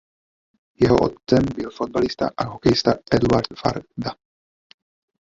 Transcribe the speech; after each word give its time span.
Jeho 0.79 0.95
otcem 0.95 1.43
byl 1.55 1.69
fotbalista 1.71 2.29
a 2.37 2.43
hokejista 2.43 2.91
Eduard 3.11 3.59
Farda. 3.59 4.15